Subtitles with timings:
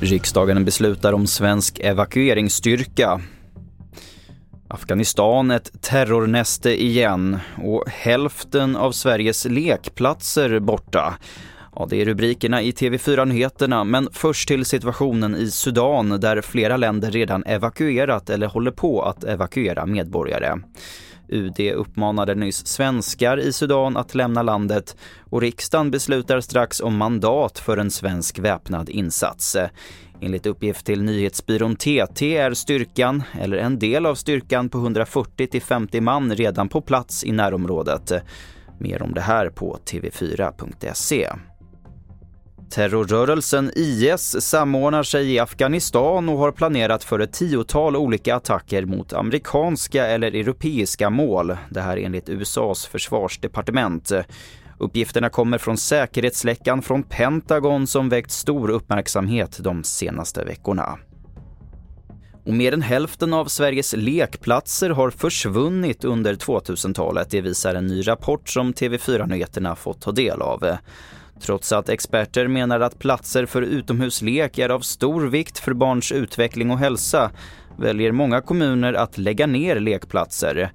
[0.00, 3.20] Riksdagen beslutar om svensk evakueringsstyrka.
[4.68, 11.18] Afghanistan ett terrornäste igen och hälften av Sveriges lekplatser borta.
[11.76, 17.10] Ja, det är rubrikerna i TV4-nyheterna, men först till situationen i Sudan där flera länder
[17.10, 20.54] redan evakuerat eller håller på att evakuera medborgare.
[21.28, 24.96] UD uppmanade nyss svenskar i Sudan att lämna landet
[25.30, 29.56] och riksdagen beslutar strax om mandat för en svensk väpnad insats.
[30.20, 36.34] Enligt uppgift till nyhetsbyrån TT är styrkan, eller en del av styrkan på 140-50 man
[36.34, 38.12] redan på plats i närområdet.
[38.78, 41.28] Mer om det här på tv4.se.
[42.70, 49.12] Terrorrörelsen IS samordnar sig i Afghanistan och har planerat för ett tiotal olika attacker mot
[49.12, 51.56] amerikanska eller europeiska mål.
[51.70, 54.12] Det här enligt USAs försvarsdepartement.
[54.78, 60.98] Uppgifterna kommer från säkerhetsläckan från Pentagon som väckt stor uppmärksamhet de senaste veckorna.
[62.46, 67.30] Och mer än hälften av Sveriges lekplatser har försvunnit under 2000-talet.
[67.30, 70.76] Det visar en ny rapport som TV4 Nyheterna fått ta del av.
[71.40, 76.70] Trots att experter menar att platser för utomhuslek är av stor vikt för barns utveckling
[76.70, 77.30] och hälsa
[77.78, 80.72] väljer många kommuner att lägga ner lekplatser.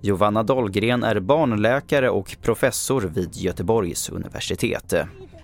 [0.00, 4.94] Giovanna Dahlgren är barnläkare och professor vid Göteborgs universitet.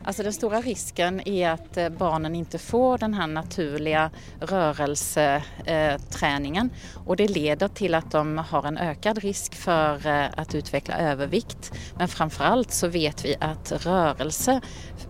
[0.07, 6.71] Alltså den stora risken är att eh, barnen inte får den här naturliga rörelseträningen
[7.07, 11.73] och det leder till att de har en ökad risk för eh, att utveckla övervikt.
[11.99, 14.61] Men framförallt så vet vi att rörelse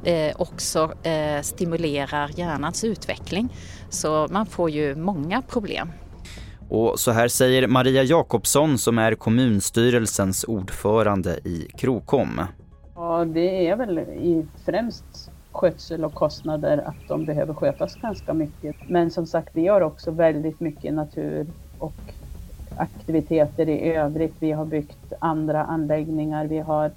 [0.04, 0.92] eh, också
[1.42, 3.48] stimulerar hjärnans utveckling.
[3.90, 5.92] Så man får ju många problem.
[6.68, 12.40] Och så här säger Maria Jakobsson som är kommunstyrelsens ordförande i Krokom.
[13.08, 18.76] Ja, det är väl i främst skötsel och kostnader att de behöver skötas ganska mycket.
[18.88, 21.46] Men som sagt, vi har också väldigt mycket natur
[21.78, 21.94] och
[22.76, 24.34] aktiviteter i övrigt.
[24.38, 26.90] Vi har byggt andra anläggningar, vi har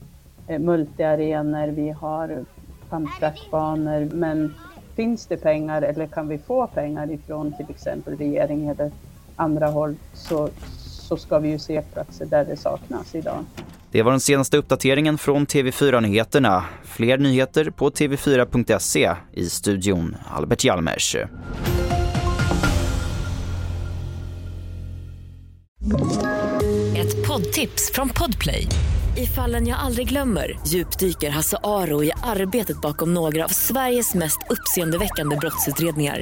[0.48, 2.46] eh, multiarenor, vi har
[2.90, 4.10] pumptrackbanor.
[4.14, 4.54] Men
[4.96, 8.92] finns det pengar eller kan vi få pengar ifrån till exempel regeringen eller
[9.36, 13.46] andra håll så, så ska vi ju se platser där det saknas idag.
[13.92, 16.64] Det var den senaste uppdateringen från TV4 Nyheterna.
[16.84, 21.16] Fler nyheter på tv4.se i studion Albert Hjalmers.
[26.98, 28.68] Ett poddtips från Podplay.
[29.18, 34.40] I fallen jag aldrig glömmer djupdyker Hasse Aro i arbetet bakom några av Sveriges mest
[34.50, 36.22] uppseendeväckande brottsutredningar